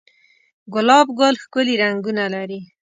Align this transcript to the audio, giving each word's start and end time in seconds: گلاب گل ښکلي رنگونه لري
گلاب 0.73 1.07
گل 1.19 1.35
ښکلي 1.43 1.75
رنگونه 1.83 2.23
لري 2.35 2.59